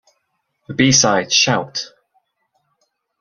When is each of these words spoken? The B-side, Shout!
The 0.67 0.73
B-side, 0.73 1.31
Shout! 1.31 1.93